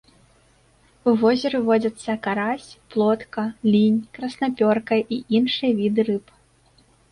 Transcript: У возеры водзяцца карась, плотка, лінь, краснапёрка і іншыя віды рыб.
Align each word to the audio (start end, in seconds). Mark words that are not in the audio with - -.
У 1.11 1.11
возеры 1.23 1.59
водзяцца 1.67 2.15
карась, 2.27 2.69
плотка, 2.95 3.45
лінь, 3.73 4.01
краснапёрка 4.17 5.01
і 5.13 5.23
іншыя 5.43 5.71
віды 5.85 6.01
рыб. 6.11 6.25